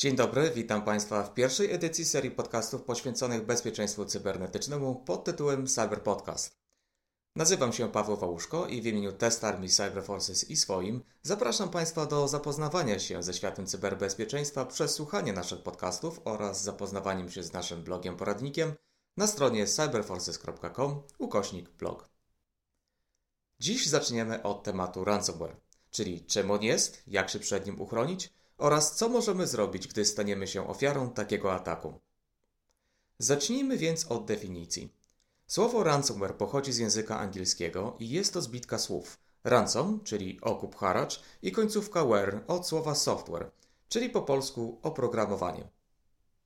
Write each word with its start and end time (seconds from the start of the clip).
Dzień 0.00 0.16
dobry, 0.16 0.50
witam 0.50 0.82
Państwa 0.82 1.22
w 1.22 1.34
pierwszej 1.34 1.72
edycji 1.72 2.04
serii 2.04 2.30
podcastów 2.30 2.82
poświęconych 2.82 3.46
bezpieczeństwu 3.46 4.04
cybernetycznemu 4.04 4.94
pod 4.94 5.24
tytułem 5.24 5.66
Cyber 5.66 6.02
Podcast. 6.02 6.58
Nazywam 7.36 7.72
się 7.72 7.92
Paweł 7.92 8.16
Wałuszko 8.16 8.66
i 8.66 8.82
w 8.82 8.86
imieniu 8.86 9.12
Test 9.12 9.44
Army 9.44 9.68
Cyber 9.68 10.04
Forces 10.04 10.50
i 10.50 10.56
swoim 10.56 11.02
zapraszam 11.22 11.70
Państwa 11.70 12.06
do 12.06 12.28
zapoznawania 12.28 12.98
się 12.98 13.22
ze 13.22 13.34
światem 13.34 13.66
cyberbezpieczeństwa 13.66 14.66
przez 14.66 14.94
słuchanie 14.94 15.32
naszych 15.32 15.62
podcastów 15.62 16.20
oraz 16.24 16.62
zapoznawaniem 16.62 17.30
się 17.30 17.42
z 17.42 17.52
naszym 17.52 17.82
blogiem 17.82 18.16
poradnikiem 18.16 18.74
na 19.16 19.26
stronie 19.26 19.66
cyberforces.com 19.66 21.02
ukośnik 21.18 21.70
blog. 21.70 22.08
Dziś 23.58 23.86
zaczniemy 23.86 24.42
od 24.42 24.62
tematu 24.62 25.04
ransomware, 25.04 25.56
czyli 25.90 26.24
czym 26.24 26.50
on 26.50 26.62
jest, 26.62 27.02
jak 27.06 27.30
się 27.30 27.38
przed 27.38 27.66
nim 27.66 27.80
uchronić 27.80 28.39
oraz 28.60 28.96
co 28.96 29.08
możemy 29.08 29.46
zrobić, 29.46 29.88
gdy 29.88 30.04
staniemy 30.04 30.46
się 30.46 30.68
ofiarą 30.68 31.10
takiego 31.10 31.52
ataku. 31.52 32.00
Zacznijmy 33.18 33.78
więc 33.78 34.06
od 34.06 34.24
definicji. 34.24 34.94
Słowo 35.46 35.84
ransomware 35.84 36.36
pochodzi 36.36 36.72
z 36.72 36.78
języka 36.78 37.18
angielskiego 37.18 37.96
i 37.98 38.08
jest 38.08 38.32
to 38.32 38.42
zbitka 38.42 38.78
słów 38.78 39.18
ransom, 39.44 40.00
czyli 40.04 40.40
okup 40.40 40.76
haracz, 40.76 41.22
i 41.42 41.52
końcówka 41.52 42.04
ware 42.04 42.40
od 42.46 42.68
słowa 42.68 42.94
software, 42.94 43.50
czyli 43.88 44.10
po 44.10 44.22
polsku 44.22 44.78
oprogramowanie. 44.82 45.68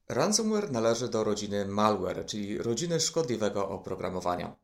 Ransomware 0.08 0.72
należy 0.72 1.08
do 1.08 1.24
rodziny 1.24 1.64
malware, 1.64 2.26
czyli 2.26 2.58
rodziny 2.58 3.00
szkodliwego 3.00 3.68
oprogramowania. 3.68 4.56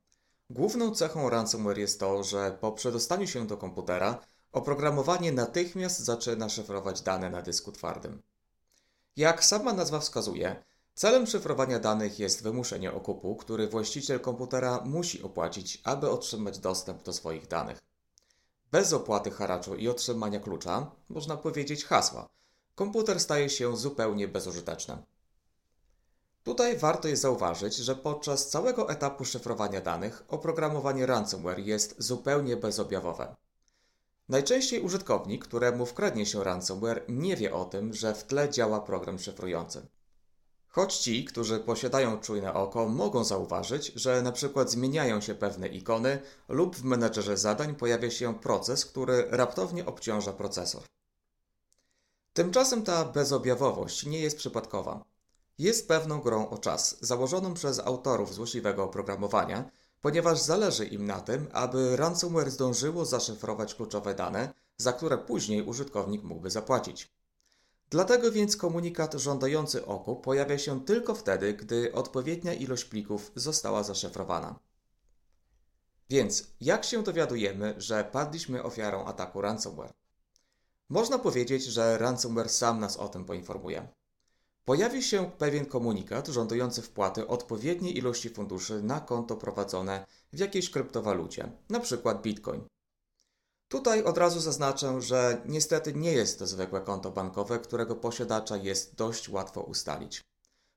Główną 0.51 0.95
cechą 0.95 1.31
ransomware 1.31 1.79
jest 1.79 2.01
to, 2.01 2.23
że 2.23 2.59
po 2.61 2.73
przedostaniu 2.73 3.27
się 3.27 3.47
do 3.47 3.57
komputera 3.57 4.21
oprogramowanie 4.53 5.33
natychmiast 5.33 6.01
zaczyna 6.01 6.49
szyfrować 6.49 7.01
dane 7.01 7.31
na 7.31 7.43
dysku 7.43 7.73
twardym. 7.73 8.23
Jak 9.17 9.45
sama 9.45 9.73
nazwa 9.73 10.01
wskazuje, 10.01 10.65
celem 10.95 11.27
szyfrowania 11.27 11.79
danych 11.79 12.19
jest 12.19 12.43
wymuszenie 12.43 12.93
okupu, 12.93 13.37
który 13.37 13.69
właściciel 13.69 14.21
komputera 14.21 14.81
musi 14.85 15.23
opłacić, 15.23 15.81
aby 15.85 16.11
otrzymać 16.11 16.59
dostęp 16.59 17.03
do 17.03 17.13
swoich 17.13 17.49
danych. 17.49 17.79
Bez 18.73 18.93
opłaty 18.93 19.31
haraczu 19.31 19.77
i 19.77 19.89
otrzymania 19.89 20.41
klucza, 20.41 20.91
można 21.09 21.37
powiedzieć 21.37 21.85
hasła, 21.85 22.29
komputer 22.75 23.21
staje 23.21 23.51
się 23.51 23.77
zupełnie 23.77 24.29
bezużyteczny. 24.29 25.03
Tutaj 26.43 26.79
warto 26.79 27.09
jest 27.09 27.23
zauważyć, 27.23 27.77
że 27.77 27.97
podczas 27.97 28.49
całego 28.49 28.91
etapu 28.91 29.25
szyfrowania 29.25 29.81
danych 29.81 30.25
oprogramowanie 30.29 31.07
ransomware 31.07 31.59
jest 31.59 31.95
zupełnie 31.99 32.57
bezobjawowe. 32.57 33.37
Najczęściej 34.31 34.81
użytkownik, 34.81 35.45
któremu 35.45 35.87
wkradnie 35.87 36.27
się 36.27 36.45
ransomware, 36.45 37.05
nie 37.09 37.37
wie 37.37 37.55
o 37.55 37.65
tym, 37.65 37.95
że 37.95 38.15
w 38.15 38.25
tle 38.25 38.51
działa 38.51 38.81
program 38.81 39.19
szyfrujący. 39.19 39.87
Choć 40.69 40.97
ci, 40.97 41.25
którzy 41.25 41.61
posiadają 41.61 42.21
czujne 42.21 42.55
oko, 42.55 42.89
mogą 42.89 43.25
zauważyć, 43.25 43.93
że 43.95 44.23
przykład 44.33 44.71
zmieniają 44.71 45.21
się 45.21 45.35
pewne 45.35 45.69
ikony 45.69 46.23
lub 46.49 46.77
w 46.77 46.85
menedżerze 46.85 47.37
zadań 47.37 47.75
pojawia 47.75 48.11
się 48.11 48.35
proces, 48.35 48.87
który 48.87 49.27
raptownie 49.31 49.87
obciąża 49.87 50.33
procesor. 50.33 50.83
Tymczasem 52.33 52.83
ta 52.83 53.05
bezobjawowość 53.05 54.07
nie 54.07 54.21
jest 54.21 54.37
przypadkowa. 54.37 55.05
Jest 55.59 55.89
pewną 55.89 56.21
grą 56.21 56.49
o 56.49 56.59
czas, 56.59 56.97
założoną 57.01 57.55
przez 57.55 57.79
autorów 57.79 58.35
złośliwego 58.35 58.85
oprogramowania, 58.85 59.71
ponieważ 60.01 60.41
zależy 60.41 60.85
im 60.85 61.07
na 61.07 61.21
tym, 61.21 61.49
aby 61.53 61.97
ransomware 61.97 62.51
zdążyło 62.51 63.05
zaszyfrować 63.05 63.75
kluczowe 63.75 64.15
dane, 64.15 64.53
za 64.77 64.93
które 64.93 65.19
później 65.19 65.63
użytkownik 65.63 66.23
mógłby 66.23 66.51
zapłacić. 66.51 67.11
Dlatego 67.91 68.33
więc 68.33 68.57
komunikat 68.57 69.15
żądający 69.15 69.87
oku 69.87 70.17
pojawia 70.17 70.59
się 70.59 70.85
tylko 70.85 71.15
wtedy, 71.15 71.55
gdy 71.55 71.93
odpowiednia 71.93 72.55
ilość 72.55 72.85
plików 72.85 73.33
została 73.35 73.83
zaszyfrowana. 73.83 74.59
Więc 76.11 76.47
jak 76.61 76.85
się 76.85 77.03
dowiadujemy, 77.03 77.75
że 77.79 78.05
padliśmy 78.05 78.63
ofiarą 78.63 79.05
ataku 79.05 79.41
ransomware? 79.41 79.93
Można 80.89 81.19
powiedzieć, 81.19 81.65
że 81.65 81.99
ransomware 81.99 82.49
sam 82.49 82.81
nas 82.81 82.97
o 82.97 83.09
tym 83.09 83.25
poinformuje. 83.25 83.89
Pojawi 84.65 85.03
się 85.03 85.31
pewien 85.39 85.67
komunikat 85.67 86.29
żądający 86.29 86.83
wpłaty 86.83 87.27
odpowiedniej 87.27 87.99
ilości 87.99 88.31
funduszy 88.31 88.83
na 88.83 89.01
konto 89.01 89.37
prowadzone 89.37 90.07
w 90.33 90.39
jakiejś 90.39 90.71
kryptowalucie, 90.71 91.53
np. 91.71 92.19
Bitcoin. 92.23 92.65
Tutaj 93.69 94.05
od 94.05 94.19
razu 94.19 94.41
zaznaczę, 94.41 95.03
że 95.03 95.43
niestety 95.47 95.95
nie 95.95 96.13
jest 96.13 96.39
to 96.39 96.47
zwykłe 96.47 96.81
konto 96.81 97.11
bankowe, 97.11 97.59
którego 97.59 97.97
posiadacza 97.97 98.57
jest 98.57 98.95
dość 98.95 99.29
łatwo 99.29 99.61
ustalić. 99.61 100.25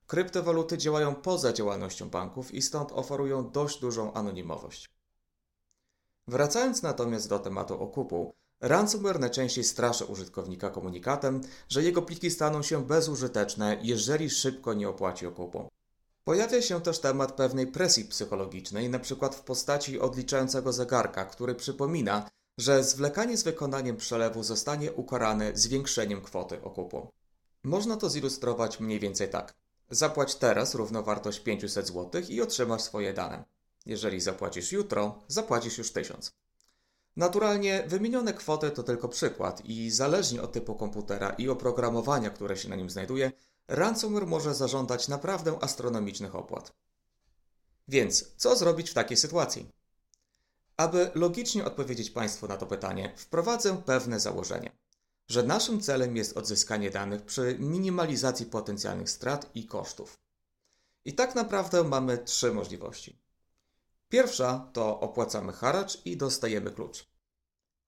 Kryptowaluty 0.08 0.78
działają 0.78 1.16
poza 1.16 1.54
działalnością 1.54 2.10
banków 2.10 2.54
i 2.54 2.62
stąd 2.62 2.92
oferują 2.92 3.50
dość 3.52 3.80
dużą 3.80 4.14
anonimowość. 4.14 4.90
Wracając 6.28 6.82
natomiast 6.82 7.30
do 7.30 7.40
tematu 7.40 7.82
okupu, 7.82 8.34
Ransomware 8.64 9.20
najczęściej 9.20 9.64
straszy 9.64 10.06
użytkownika 10.06 10.70
komunikatem, 10.70 11.42
że 11.70 11.84
jego 11.84 12.02
pliki 12.02 12.32
staną 12.32 12.62
się 12.62 12.86
bezużyteczne, 12.86 13.78
jeżeli 13.82 14.30
szybko 14.30 14.74
nie 14.74 14.90
opłaci 14.90 15.28
okupu. 15.28 15.70
Pojawia 16.24 16.62
się 16.62 16.82
też 16.82 17.00
temat 17.00 17.32
pewnej 17.32 17.68
presji 17.68 18.06
psychologicznej, 18.06 18.86
np. 18.86 19.30
w 19.34 19.42
postaci 19.42 20.00
odliczającego 20.00 20.74
zegarka, 20.74 21.26
który 21.26 21.56
przypomina, 21.56 22.30
że 22.58 22.84
zwlekanie 22.84 23.38
z 23.38 23.44
wykonaniem 23.44 23.98
przelewu 23.98 24.44
zostanie 24.44 24.92
ukarane 24.92 25.52
zwiększeniem 25.54 26.22
kwoty 26.22 26.62
okupu. 26.62 27.08
Można 27.64 27.98
to 27.98 28.10
zilustrować 28.10 28.80
mniej 28.80 29.00
więcej 29.00 29.30
tak. 29.30 29.54
Zapłać 29.90 30.36
teraz 30.36 30.76
równowartość 30.76 31.40
500 31.40 31.88
zł 31.88 32.22
i 32.30 32.42
otrzymasz 32.42 32.82
swoje 32.82 33.14
dane. 33.14 33.44
Jeżeli 33.86 34.22
zapłacisz 34.22 34.72
jutro, 34.72 35.24
zapłacisz 35.28 35.78
już 35.78 35.92
1000. 35.92 36.43
Naturalnie 37.16 37.84
wymienione 37.88 38.34
kwoty 38.34 38.72
to 38.72 38.84
tylko 38.84 39.10
przykład 39.10 39.66
i 39.66 39.92
zależnie 39.92 40.42
od 40.42 40.52
typu 40.52 40.76
komputera 40.76 41.30
i 41.30 41.50
oprogramowania, 41.50 42.30
które 42.30 42.58
się 42.58 42.70
na 42.70 42.76
nim 42.76 42.90
znajduje, 42.90 43.32
ransomware 43.68 44.28
może 44.28 44.56
zażądać 44.56 45.08
naprawdę 45.08 45.58
astronomicznych 45.62 46.36
opłat. 46.36 46.74
Więc 47.88 48.36
co 48.38 48.56
zrobić 48.56 48.90
w 48.90 48.94
takiej 48.94 49.18
sytuacji? 49.18 49.70
Aby 50.78 51.12
logicznie 51.16 51.66
odpowiedzieć 51.66 52.10
Państwu 52.10 52.48
na 52.48 52.58
to 52.58 52.66
pytanie, 52.66 53.14
wprowadzę 53.16 53.82
pewne 53.86 54.20
założenie, 54.20 54.72
że 55.28 55.44
naszym 55.44 55.82
celem 55.82 56.18
jest 56.18 56.38
odzyskanie 56.38 56.90
danych 56.90 57.22
przy 57.22 57.58
minimalizacji 57.60 58.46
potencjalnych 58.46 59.10
strat 59.10 59.50
i 59.56 59.66
kosztów. 59.66 60.20
I 61.06 61.14
tak 61.14 61.36
naprawdę 61.36 61.84
mamy 61.84 62.18
trzy 62.18 62.54
możliwości. 62.54 63.23
Pierwsza 64.14 64.70
to 64.74 65.00
opłacamy 65.00 65.54
haracz 65.54 66.06
i 66.06 66.18
dostajemy 66.18 66.72
klucz. 66.72 67.08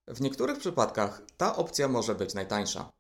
W 0.08 0.22
niektórych 0.22 0.60
przypadkach 0.60 1.22
ta 1.38 1.56
opcja 1.56 1.88
może 1.88 2.16
być 2.16 2.34
najtańsza. 2.34 2.92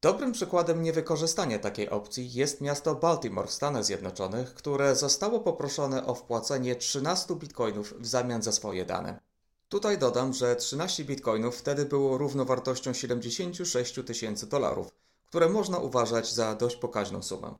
Dobrym 0.00 0.32
przykładem 0.32 0.82
niewykorzystania 0.82 1.58
takiej 1.58 1.90
opcji 1.90 2.32
jest 2.32 2.60
miasto 2.60 2.94
Baltimore 2.94 3.48
w 3.48 3.52
Stanach 3.52 3.84
Zjednoczonych, 3.84 4.54
które 4.54 4.96
zostało 4.96 5.40
poproszone 5.40 6.06
o 6.06 6.14
wpłacenie 6.14 6.76
13 6.76 7.34
bitcoinów 7.34 7.94
w 8.00 8.06
zamian 8.06 8.42
za 8.42 8.52
swoje 8.52 8.84
dane. 8.84 9.20
Tutaj 9.68 9.98
dodam, 9.98 10.32
że 10.32 10.56
13 10.56 11.04
bitcoinów 11.04 11.56
wtedy 11.56 11.84
było 11.84 12.18
równowartością 12.18 12.92
76 12.92 13.94
tysięcy 14.06 14.46
dolarów, 14.46 14.88
które 15.26 15.48
można 15.48 15.78
uważać 15.78 16.34
za 16.34 16.54
dość 16.54 16.76
pokaźną 16.76 17.22
sumę. 17.22 17.54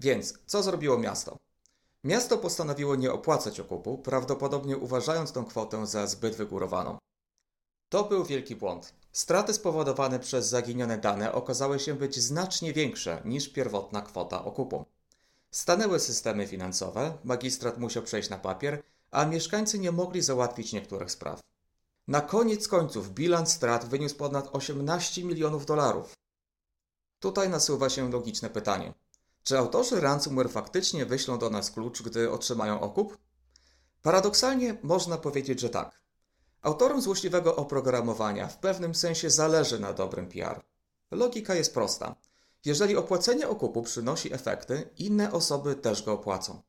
Więc 0.00 0.34
co 0.46 0.62
zrobiło 0.62 0.98
miasto? 0.98 1.38
Miasto 2.04 2.38
postanowiło 2.38 2.96
nie 2.96 3.12
opłacać 3.12 3.60
okupu, 3.60 3.98
prawdopodobnie 3.98 4.76
uważając 4.76 5.32
tę 5.32 5.44
kwotę 5.48 5.86
za 5.86 6.06
zbyt 6.06 6.36
wygórowaną. 6.36 6.98
To 7.88 8.04
był 8.04 8.24
wielki 8.24 8.56
błąd. 8.56 8.94
Straty 9.12 9.54
spowodowane 9.54 10.18
przez 10.18 10.48
zaginione 10.48 10.98
dane 10.98 11.32
okazały 11.32 11.80
się 11.80 11.94
być 11.94 12.20
znacznie 12.20 12.72
większe 12.72 13.22
niż 13.24 13.48
pierwotna 13.48 14.02
kwota 14.02 14.44
okupu. 14.44 14.84
Stanęły 15.50 16.00
systemy 16.00 16.46
finansowe, 16.46 17.18
magistrat 17.24 17.78
musiał 17.78 18.02
przejść 18.02 18.30
na 18.30 18.38
papier, 18.38 18.82
a 19.10 19.24
mieszkańcy 19.24 19.78
nie 19.78 19.92
mogli 19.92 20.22
załatwić 20.22 20.72
niektórych 20.72 21.10
spraw. 21.10 21.40
Na 22.08 22.20
koniec 22.20 22.68
końców 22.68 23.10
bilans 23.10 23.52
strat 23.52 23.84
wyniósł 23.84 24.16
ponad 24.16 24.48
18 24.52 25.24
milionów 25.24 25.66
dolarów. 25.66 26.12
Tutaj 27.20 27.48
nasuwa 27.48 27.90
się 27.90 28.10
logiczne 28.10 28.50
pytanie. 28.50 28.94
Czy 29.42 29.58
autorzy 29.58 30.00
ransomware 30.00 30.50
faktycznie 30.50 31.06
wyślą 31.06 31.38
do 31.38 31.50
nas 31.50 31.70
klucz, 31.70 32.02
gdy 32.02 32.30
otrzymają 32.30 32.80
okup? 32.80 33.18
Paradoksalnie 34.02 34.76
można 34.82 35.18
powiedzieć, 35.18 35.60
że 35.60 35.70
tak. 35.70 36.02
Autorom 36.62 37.02
złośliwego 37.02 37.56
oprogramowania 37.56 38.48
w 38.48 38.58
pewnym 38.58 38.94
sensie 38.94 39.30
zależy 39.30 39.80
na 39.80 39.92
dobrym 39.92 40.28
PR. 40.28 40.60
Logika 41.10 41.54
jest 41.54 41.74
prosta. 41.74 42.16
Jeżeli 42.64 42.96
opłacenie 42.96 43.48
okupu 43.48 43.82
przynosi 43.82 44.34
efekty, 44.34 44.90
inne 44.98 45.32
osoby 45.32 45.74
też 45.74 46.02
go 46.02 46.12
opłacą. 46.12 46.62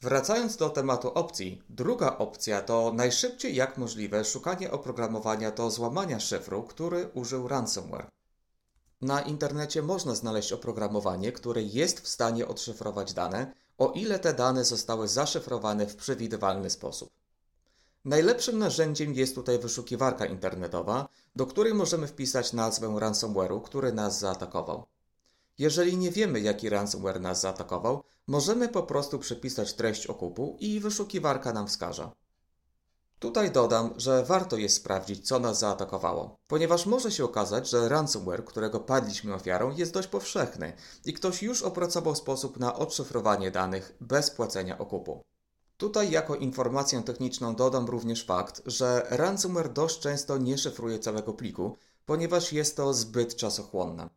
Wracając 0.00 0.56
do 0.56 0.70
tematu 0.70 1.08
opcji, 1.14 1.62
druga 1.68 2.18
opcja 2.18 2.60
to 2.60 2.92
najszybciej 2.94 3.54
jak 3.54 3.78
możliwe 3.78 4.24
szukanie 4.24 4.70
oprogramowania 4.70 5.50
do 5.50 5.70
złamania 5.70 6.20
szyfru, 6.20 6.62
który 6.62 7.08
użył 7.14 7.48
ransomware. 7.48 8.10
Na 9.04 9.20
internecie 9.22 9.82
można 9.82 10.14
znaleźć 10.14 10.52
oprogramowanie, 10.52 11.32
które 11.32 11.62
jest 11.62 12.00
w 12.00 12.08
stanie 12.08 12.48
odszyfrować 12.48 13.12
dane, 13.12 13.54
o 13.78 13.92
ile 13.92 14.18
te 14.18 14.34
dane 14.34 14.64
zostały 14.64 15.08
zaszyfrowane 15.08 15.86
w 15.86 15.96
przewidywalny 15.96 16.70
sposób. 16.70 17.10
Najlepszym 18.04 18.58
narzędziem 18.58 19.14
jest 19.14 19.34
tutaj 19.34 19.58
wyszukiwarka 19.58 20.26
internetowa, 20.26 21.08
do 21.36 21.46
której 21.46 21.74
możemy 21.74 22.06
wpisać 22.06 22.52
nazwę 22.52 22.86
ransomware'u, 22.86 23.62
który 23.62 23.92
nas 23.92 24.18
zaatakował. 24.18 24.86
Jeżeli 25.58 25.96
nie 25.96 26.10
wiemy, 26.10 26.40
jaki 26.40 26.68
ransomware 26.68 27.20
nas 27.20 27.40
zaatakował, 27.40 28.02
możemy 28.26 28.68
po 28.68 28.82
prostu 28.82 29.18
przypisać 29.18 29.74
treść 29.74 30.06
okupu 30.06 30.56
i 30.60 30.80
wyszukiwarka 30.80 31.52
nam 31.52 31.66
wskaże. 31.66 32.10
Tutaj 33.24 33.50
dodam, 33.50 33.94
że 33.96 34.24
warto 34.24 34.56
jest 34.56 34.76
sprawdzić, 34.76 35.28
co 35.28 35.38
nas 35.38 35.58
zaatakowało, 35.58 36.36
ponieważ 36.46 36.86
może 36.86 37.12
się 37.12 37.24
okazać, 37.24 37.70
że 37.70 37.88
ransomware, 37.88 38.44
którego 38.44 38.80
padliśmy 38.80 39.34
ofiarą, 39.34 39.70
jest 39.76 39.92
dość 39.92 40.08
powszechny 40.08 40.72
i 41.04 41.12
ktoś 41.12 41.42
już 41.42 41.62
opracował 41.62 42.14
sposób 42.14 42.58
na 42.58 42.74
odszyfrowanie 42.74 43.50
danych 43.50 43.96
bez 44.00 44.30
płacenia 44.30 44.78
okupu. 44.78 45.22
Tutaj 45.76 46.10
jako 46.10 46.36
informację 46.36 47.02
techniczną 47.02 47.54
dodam 47.54 47.86
również 47.86 48.24
fakt, 48.24 48.62
że 48.66 49.06
ransomware 49.10 49.72
dość 49.72 50.00
często 50.00 50.38
nie 50.38 50.58
szyfruje 50.58 50.98
całego 50.98 51.32
pliku, 51.32 51.76
ponieważ 52.06 52.52
jest 52.52 52.76
to 52.76 52.94
zbyt 52.94 53.36
czasochłonne. 53.36 54.08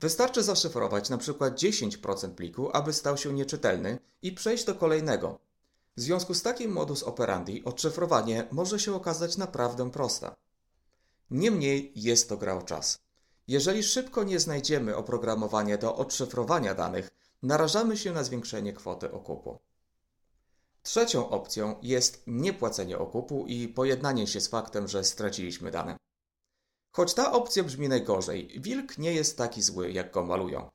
Wystarczy 0.00 0.42
zaszyfrować 0.42 1.10
np. 1.10 1.50
10% 1.50 2.30
pliku, 2.30 2.70
aby 2.72 2.92
stał 2.92 3.16
się 3.16 3.32
nieczytelny 3.32 3.98
i 4.22 4.32
przejść 4.32 4.64
do 4.64 4.74
kolejnego. 4.74 5.43
W 5.96 6.00
związku 6.00 6.34
z 6.34 6.42
takim 6.42 6.72
modus 6.72 7.02
operandi 7.02 7.64
odszyfrowanie 7.64 8.48
może 8.50 8.78
się 8.78 8.94
okazać 8.94 9.36
naprawdę 9.36 9.90
proste. 9.90 10.34
Niemniej 11.30 11.92
jest 11.96 12.28
to 12.28 12.36
gra 12.36 12.54
o 12.54 12.62
czas. 12.62 12.98
Jeżeli 13.48 13.82
szybko 13.82 14.24
nie 14.24 14.40
znajdziemy 14.40 14.96
oprogramowania 14.96 15.78
do 15.78 15.96
odszyfrowania 15.96 16.74
danych, 16.74 17.10
narażamy 17.42 17.96
się 17.96 18.12
na 18.12 18.24
zwiększenie 18.24 18.72
kwoty 18.72 19.12
okupu. 19.12 19.58
Trzecią 20.82 21.28
opcją 21.28 21.76
jest 21.82 22.22
niepłacenie 22.26 22.98
okupu 22.98 23.46
i 23.46 23.68
pojednanie 23.68 24.26
się 24.26 24.40
z 24.40 24.48
faktem, 24.48 24.88
że 24.88 25.04
straciliśmy 25.04 25.70
dane. 25.70 25.96
Choć 26.92 27.14
ta 27.14 27.32
opcja 27.32 27.64
brzmi 27.64 27.88
najgorzej, 27.88 28.60
wilk 28.60 28.98
nie 28.98 29.12
jest 29.12 29.38
taki 29.38 29.62
zły, 29.62 29.92
jak 29.92 30.12
go 30.12 30.24
malują. 30.24 30.70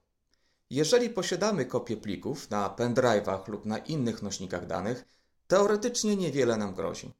Jeżeli 0.69 1.09
posiadamy 1.09 1.65
kopię 1.65 1.97
plików 1.97 2.49
na 2.49 2.69
pendrive'ach 2.77 3.47
lub 3.47 3.65
na 3.65 3.77
innych 3.77 4.21
nośnikach 4.21 4.67
danych, 4.67 5.05
teoretycznie 5.47 6.15
niewiele 6.15 6.57
nam 6.57 6.73
grozi. 6.73 7.13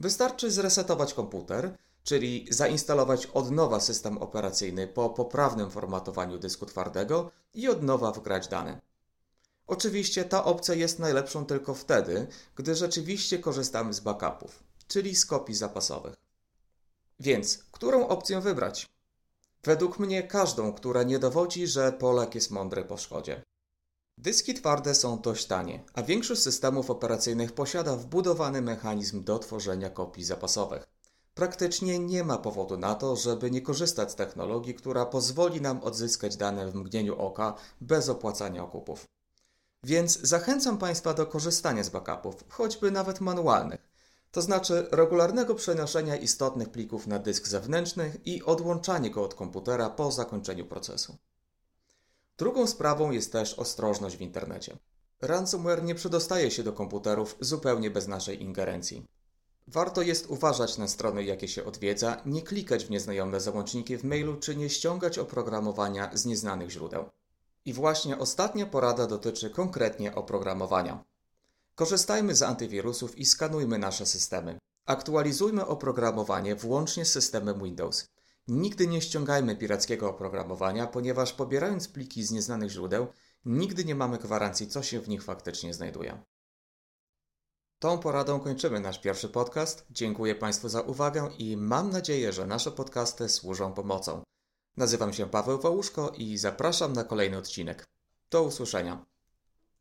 Wystarczy 0.00 0.50
zresetować 0.50 1.14
komputer, 1.14 1.76
czyli 2.04 2.46
zainstalować 2.50 3.26
od 3.26 3.50
nowa 3.50 3.80
system 3.80 4.18
operacyjny 4.18 4.86
po 4.86 5.10
poprawnym 5.10 5.70
formatowaniu 5.70 6.38
dysku 6.38 6.66
twardego 6.66 7.30
i 7.54 7.68
od 7.68 7.82
nowa 7.82 8.12
wgrać 8.12 8.48
dane. 8.48 8.80
Oczywiście 9.66 10.24
ta 10.24 10.44
opcja 10.44 10.74
jest 10.74 10.98
najlepszą 10.98 11.46
tylko 11.46 11.74
wtedy, 11.74 12.26
gdy 12.56 12.74
rzeczywiście 12.74 13.38
korzystamy 13.38 13.94
z 13.94 14.00
backupów, 14.00 14.62
czyli 14.88 15.16
z 15.16 15.26
kopii 15.26 15.54
zapasowych. 15.54 16.16
Więc, 17.20 17.58
którą 17.72 18.08
opcję 18.08 18.40
wybrać? 18.40 18.91
Według 19.64 19.98
mnie 19.98 20.22
każdą, 20.22 20.72
która 20.72 21.02
nie 21.02 21.18
dowodzi, 21.18 21.66
że 21.66 21.92
Polak 21.92 22.34
jest 22.34 22.50
mądry 22.50 22.84
po 22.84 22.96
szkodzie. 22.96 23.42
Dyski 24.18 24.54
twarde 24.54 24.94
są 24.94 25.20
dość 25.20 25.46
tanie, 25.46 25.84
a 25.94 26.02
większość 26.02 26.42
systemów 26.42 26.90
operacyjnych 26.90 27.52
posiada 27.52 27.96
wbudowany 27.96 28.62
mechanizm 28.62 29.24
do 29.24 29.38
tworzenia 29.38 29.90
kopii 29.90 30.24
zapasowych. 30.24 30.86
Praktycznie 31.34 31.98
nie 31.98 32.24
ma 32.24 32.38
powodu 32.38 32.76
na 32.76 32.94
to, 32.94 33.16
żeby 33.16 33.50
nie 33.50 33.62
korzystać 33.62 34.12
z 34.12 34.14
technologii, 34.14 34.74
która 34.74 35.06
pozwoli 35.06 35.60
nam 35.60 35.82
odzyskać 35.82 36.36
dane 36.36 36.70
w 36.70 36.74
mgnieniu 36.74 37.18
oka 37.18 37.54
bez 37.80 38.08
opłacania 38.08 38.64
okupów. 38.64 39.04
Więc 39.84 40.20
zachęcam 40.20 40.78
Państwa 40.78 41.14
do 41.14 41.26
korzystania 41.26 41.84
z 41.84 41.88
backupów, 41.88 42.44
choćby 42.48 42.90
nawet 42.90 43.20
manualnych, 43.20 43.91
to 44.32 44.42
znaczy 44.42 44.86
regularnego 44.90 45.54
przenoszenia 45.54 46.16
istotnych 46.16 46.68
plików 46.68 47.06
na 47.06 47.18
dysk 47.18 47.48
zewnętrzny 47.48 48.20
i 48.24 48.42
odłączanie 48.42 49.10
go 49.10 49.24
od 49.24 49.34
komputera 49.34 49.90
po 49.90 50.12
zakończeniu 50.12 50.66
procesu. 50.66 51.16
Drugą 52.38 52.66
sprawą 52.66 53.10
jest 53.10 53.32
też 53.32 53.54
ostrożność 53.54 54.16
w 54.16 54.20
internecie. 54.20 54.76
Ransomware 55.20 55.84
nie 55.84 55.94
przedostaje 55.94 56.50
się 56.50 56.62
do 56.62 56.72
komputerów 56.72 57.36
zupełnie 57.40 57.90
bez 57.90 58.08
naszej 58.08 58.42
ingerencji. 58.42 59.06
Warto 59.66 60.02
jest 60.02 60.26
uważać 60.26 60.78
na 60.78 60.88
strony, 60.88 61.24
jakie 61.24 61.48
się 61.48 61.64
odwiedza, 61.64 62.22
nie 62.26 62.42
klikać 62.42 62.84
w 62.84 62.90
nieznajome 62.90 63.40
załączniki 63.40 63.96
w 63.96 64.04
mailu 64.04 64.36
czy 64.36 64.56
nie 64.56 64.70
ściągać 64.70 65.18
oprogramowania 65.18 66.10
z 66.16 66.26
nieznanych 66.26 66.70
źródeł. 66.70 67.04
I 67.64 67.72
właśnie 67.72 68.18
ostatnia 68.18 68.66
porada 68.66 69.06
dotyczy 69.06 69.50
konkretnie 69.50 70.14
oprogramowania. 70.14 71.04
Korzystajmy 71.74 72.34
z 72.34 72.42
antywirusów 72.42 73.18
i 73.18 73.24
skanujmy 73.24 73.78
nasze 73.78 74.06
systemy. 74.06 74.58
Aktualizujmy 74.86 75.66
oprogramowanie 75.66 76.56
włącznie 76.56 77.04
z 77.04 77.12
systemem 77.12 77.62
Windows. 77.62 78.06
Nigdy 78.48 78.86
nie 78.86 79.00
ściągajmy 79.00 79.56
pirackiego 79.56 80.10
oprogramowania, 80.10 80.86
ponieważ 80.86 81.32
pobierając 81.32 81.88
pliki 81.88 82.24
z 82.24 82.30
nieznanych 82.30 82.70
źródeł, 82.70 83.06
nigdy 83.44 83.84
nie 83.84 83.94
mamy 83.94 84.18
gwarancji, 84.18 84.66
co 84.66 84.82
się 84.82 85.00
w 85.00 85.08
nich 85.08 85.22
faktycznie 85.22 85.74
znajduje. 85.74 86.22
Tą 87.78 87.98
poradą 87.98 88.40
kończymy 88.40 88.80
nasz 88.80 89.00
pierwszy 89.00 89.28
podcast. 89.28 89.86
Dziękuję 89.90 90.34
Państwu 90.34 90.68
za 90.68 90.80
uwagę 90.80 91.30
i 91.38 91.56
mam 91.56 91.90
nadzieję, 91.90 92.32
że 92.32 92.46
nasze 92.46 92.72
podcasty 92.72 93.28
służą 93.28 93.72
pomocą. 93.72 94.22
Nazywam 94.76 95.12
się 95.12 95.26
Paweł 95.26 95.60
Wałuszko 95.60 96.12
i 96.16 96.38
zapraszam 96.38 96.92
na 96.92 97.04
kolejny 97.04 97.38
odcinek. 97.38 97.84
Do 98.30 98.42
usłyszenia. 98.42 99.11